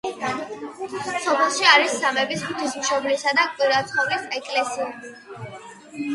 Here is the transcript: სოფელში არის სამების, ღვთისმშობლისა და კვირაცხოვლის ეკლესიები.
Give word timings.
სოფელში 1.25 1.67
არის 1.73 1.97
სამების, 2.05 2.47
ღვთისმშობლისა 2.47 3.35
და 3.41 3.47
კვირაცხოვლის 3.53 4.27
ეკლესიები. 4.41 5.15